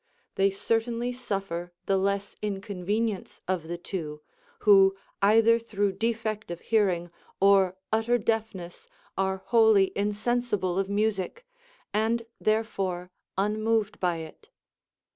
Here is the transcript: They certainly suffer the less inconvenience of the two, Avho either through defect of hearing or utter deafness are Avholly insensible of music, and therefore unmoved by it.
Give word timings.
They 0.33 0.49
certainly 0.49 1.11
suffer 1.13 1.73
the 1.85 1.95
less 1.99 2.35
inconvenience 2.41 3.39
of 3.47 3.67
the 3.67 3.77
two, 3.77 4.23
Avho 4.61 4.93
either 5.21 5.59
through 5.59 5.91
defect 5.91 6.49
of 6.49 6.59
hearing 6.59 7.11
or 7.39 7.77
utter 7.93 8.17
deafness 8.17 8.87
are 9.15 9.37
Avholly 9.45 9.91
insensible 9.95 10.79
of 10.79 10.89
music, 10.89 11.45
and 11.93 12.25
therefore 12.39 13.11
unmoved 13.37 13.99
by 13.99 14.15
it. 14.15 14.49